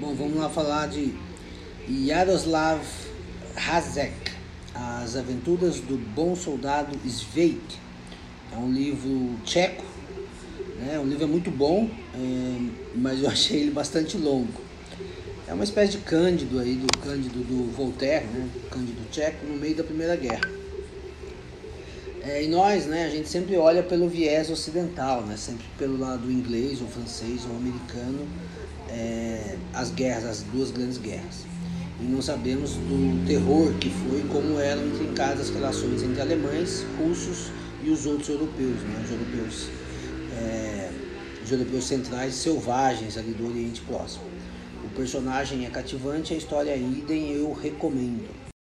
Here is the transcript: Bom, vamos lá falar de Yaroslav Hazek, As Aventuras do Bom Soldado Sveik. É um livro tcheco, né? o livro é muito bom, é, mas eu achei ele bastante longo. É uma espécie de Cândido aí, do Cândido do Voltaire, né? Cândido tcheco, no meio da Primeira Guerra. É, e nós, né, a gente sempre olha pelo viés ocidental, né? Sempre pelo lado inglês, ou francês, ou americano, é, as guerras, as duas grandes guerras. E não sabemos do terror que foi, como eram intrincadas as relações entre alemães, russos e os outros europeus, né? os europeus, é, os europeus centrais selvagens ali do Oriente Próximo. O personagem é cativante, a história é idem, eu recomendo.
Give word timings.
Bom, 0.00 0.14
vamos 0.14 0.38
lá 0.38 0.48
falar 0.48 0.88
de 0.88 1.12
Yaroslav 1.86 2.80
Hazek, 3.54 4.32
As 4.74 5.14
Aventuras 5.14 5.78
do 5.78 5.98
Bom 5.98 6.34
Soldado 6.34 6.96
Sveik. 7.06 7.76
É 8.50 8.56
um 8.56 8.72
livro 8.72 9.36
tcheco, 9.44 9.84
né? 10.78 10.98
o 10.98 11.04
livro 11.04 11.24
é 11.24 11.26
muito 11.26 11.50
bom, 11.50 11.90
é, 12.14 12.70
mas 12.94 13.22
eu 13.22 13.28
achei 13.28 13.60
ele 13.60 13.72
bastante 13.72 14.16
longo. 14.16 14.62
É 15.46 15.52
uma 15.52 15.64
espécie 15.64 15.92
de 15.92 15.98
Cândido 15.98 16.58
aí, 16.58 16.76
do 16.76 16.98
Cândido 16.98 17.40
do 17.40 17.70
Voltaire, 17.70 18.24
né? 18.24 18.48
Cândido 18.70 19.02
tcheco, 19.10 19.44
no 19.44 19.58
meio 19.58 19.76
da 19.76 19.84
Primeira 19.84 20.16
Guerra. 20.16 20.59
É, 22.22 22.42
e 22.44 22.48
nós, 22.48 22.84
né, 22.84 23.06
a 23.06 23.10
gente 23.10 23.28
sempre 23.28 23.56
olha 23.56 23.82
pelo 23.82 24.08
viés 24.08 24.50
ocidental, 24.50 25.22
né? 25.22 25.36
Sempre 25.36 25.64
pelo 25.78 25.98
lado 25.98 26.30
inglês, 26.30 26.82
ou 26.82 26.88
francês, 26.88 27.46
ou 27.48 27.56
americano, 27.56 28.26
é, 28.90 29.56
as 29.72 29.90
guerras, 29.90 30.24
as 30.24 30.42
duas 30.42 30.70
grandes 30.70 30.98
guerras. 30.98 31.46
E 31.98 32.04
não 32.04 32.20
sabemos 32.20 32.74
do 32.74 33.26
terror 33.26 33.72
que 33.74 33.90
foi, 33.90 34.22
como 34.30 34.58
eram 34.58 34.86
intrincadas 34.86 35.48
as 35.48 35.50
relações 35.50 36.02
entre 36.02 36.20
alemães, 36.20 36.84
russos 36.98 37.50
e 37.82 37.90
os 37.90 38.04
outros 38.04 38.28
europeus, 38.28 38.80
né? 38.82 39.02
os 39.04 39.10
europeus, 39.10 39.68
é, 40.38 40.90
os 41.42 41.50
europeus 41.50 41.84
centrais 41.84 42.34
selvagens 42.34 43.16
ali 43.16 43.32
do 43.32 43.48
Oriente 43.48 43.80
Próximo. 43.82 44.24
O 44.84 44.88
personagem 44.90 45.66
é 45.66 45.70
cativante, 45.70 46.34
a 46.34 46.36
história 46.36 46.70
é 46.70 46.78
idem, 46.78 47.32
eu 47.32 47.52
recomendo. 47.52 48.49